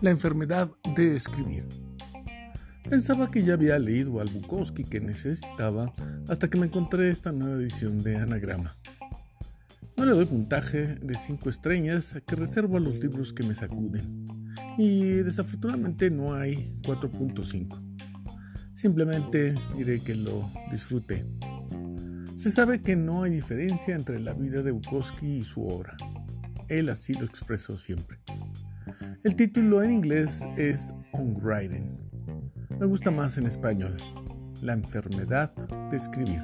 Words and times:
La 0.00 0.10
enfermedad 0.10 0.70
de 0.94 1.16
escribir. 1.16 1.66
Pensaba 2.88 3.32
que 3.32 3.42
ya 3.42 3.54
había 3.54 3.76
leído 3.80 4.20
al 4.20 4.28
Bukowski 4.28 4.84
que 4.84 5.00
necesitaba 5.00 5.92
hasta 6.28 6.48
que 6.48 6.56
me 6.56 6.66
encontré 6.66 7.10
esta 7.10 7.32
nueva 7.32 7.56
edición 7.60 8.04
de 8.04 8.16
Anagrama. 8.16 8.76
No 9.96 10.04
le 10.06 10.12
doy 10.12 10.26
puntaje 10.26 10.94
de 10.94 11.16
5 11.16 11.50
estrellas 11.50 12.14
que 12.28 12.36
reservo 12.36 12.76
a 12.76 12.80
los 12.80 12.94
libros 12.94 13.32
que 13.32 13.42
me 13.42 13.56
sacuden. 13.56 14.54
Y 14.78 15.00
desafortunadamente 15.00 16.10
no 16.10 16.32
hay 16.32 16.72
4.5. 16.82 17.82
Simplemente 18.74 19.56
diré 19.76 19.98
que 19.98 20.14
lo 20.14 20.48
disfruté. 20.70 21.26
Se 22.36 22.52
sabe 22.52 22.80
que 22.80 22.94
no 22.94 23.24
hay 23.24 23.32
diferencia 23.32 23.96
entre 23.96 24.20
la 24.20 24.32
vida 24.32 24.62
de 24.62 24.70
Bukowski 24.70 25.38
y 25.38 25.42
su 25.42 25.66
obra. 25.66 25.96
Él 26.68 26.88
así 26.88 27.14
lo 27.14 27.24
expresó 27.24 27.76
siempre. 27.76 28.20
El 29.24 29.34
título 29.34 29.82
en 29.82 29.92
inglés 29.92 30.46
es 30.56 30.94
On 31.12 31.34
Writing. 31.42 31.96
Me 32.78 32.86
gusta 32.86 33.10
más 33.10 33.38
en 33.38 33.46
español. 33.46 33.96
La 34.62 34.72
enfermedad 34.72 35.52
de 35.90 35.96
escribir. 35.96 36.40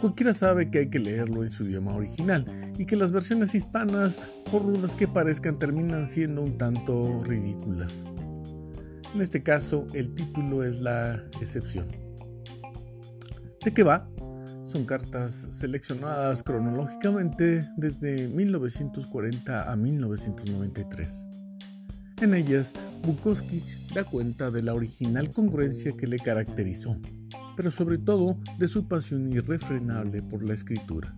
Cualquiera 0.00 0.34
sabe 0.34 0.70
que 0.70 0.80
hay 0.80 0.90
que 0.90 0.98
leerlo 0.98 1.42
en 1.42 1.50
su 1.50 1.64
idioma 1.64 1.94
original 1.94 2.44
y 2.78 2.84
que 2.84 2.96
las 2.96 3.10
versiones 3.10 3.54
hispanas, 3.54 4.20
por 4.50 4.62
rudas 4.62 4.94
que 4.94 5.08
parezcan, 5.08 5.58
terminan 5.58 6.06
siendo 6.06 6.42
un 6.42 6.58
tanto 6.58 7.22
ridículas. 7.24 8.04
En 9.14 9.22
este 9.22 9.42
caso, 9.42 9.86
el 9.94 10.14
título 10.14 10.64
es 10.64 10.80
la 10.80 11.24
excepción. 11.40 11.88
¿De 13.64 13.72
qué 13.72 13.82
va? 13.82 14.08
Son 14.66 14.84
cartas 14.84 15.46
seleccionadas 15.48 16.42
cronológicamente 16.42 17.68
desde 17.76 18.26
1940 18.26 19.70
a 19.70 19.76
1993. 19.76 21.24
En 22.20 22.34
ellas, 22.34 22.72
Bukowski 23.04 23.62
da 23.94 24.02
cuenta 24.02 24.50
de 24.50 24.64
la 24.64 24.74
original 24.74 25.30
congruencia 25.30 25.92
que 25.96 26.08
le 26.08 26.18
caracterizó, 26.18 26.96
pero 27.56 27.70
sobre 27.70 27.98
todo 27.98 28.40
de 28.58 28.66
su 28.66 28.88
pasión 28.88 29.30
irrefrenable 29.30 30.20
por 30.22 30.42
la 30.42 30.54
escritura. 30.54 31.16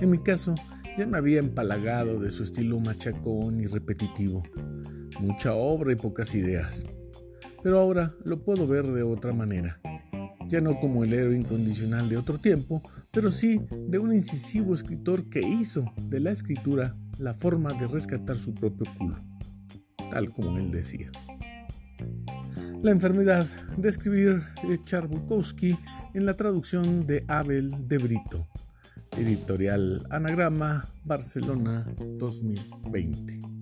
En 0.00 0.10
mi 0.10 0.18
caso, 0.18 0.56
ya 0.98 1.06
me 1.06 1.18
había 1.18 1.38
empalagado 1.38 2.18
de 2.18 2.32
su 2.32 2.42
estilo 2.42 2.80
machacón 2.80 3.60
y 3.60 3.68
repetitivo, 3.68 4.42
mucha 5.20 5.54
obra 5.54 5.92
y 5.92 5.96
pocas 5.96 6.34
ideas. 6.34 6.84
Pero 7.62 7.78
ahora 7.78 8.12
lo 8.24 8.42
puedo 8.42 8.66
ver 8.66 8.88
de 8.88 9.04
otra 9.04 9.32
manera, 9.32 9.80
ya 10.48 10.60
no 10.60 10.80
como 10.80 11.04
el 11.04 11.12
héroe 11.12 11.36
incondicional 11.36 12.08
de 12.08 12.16
otro 12.16 12.38
tiempo, 12.38 12.82
pero 13.12 13.30
sí 13.30 13.60
de 13.88 13.98
un 13.98 14.12
incisivo 14.12 14.74
escritor 14.74 15.28
que 15.28 15.40
hizo 15.40 15.84
de 16.08 16.20
la 16.20 16.30
escritura 16.30 16.96
la 17.18 17.34
forma 17.34 17.70
de 17.74 17.86
rescatar 17.86 18.36
su 18.36 18.54
propio 18.54 18.90
culo, 18.96 19.16
tal 20.10 20.32
como 20.32 20.56
él 20.58 20.70
decía. 20.70 21.10
La 22.82 22.90
enfermedad 22.90 23.46
de 23.76 23.88
escribir 23.88 24.42
de 24.66 24.82
Charbukowski 24.82 25.76
en 26.14 26.26
la 26.26 26.34
traducción 26.34 27.06
de 27.06 27.24
Abel 27.28 27.88
de 27.88 27.98
Brito, 27.98 28.48
editorial 29.16 30.06
Anagrama, 30.10 30.88
Barcelona 31.04 31.86
2020. 32.18 33.57